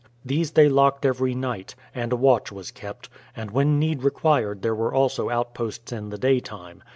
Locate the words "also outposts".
4.95-5.91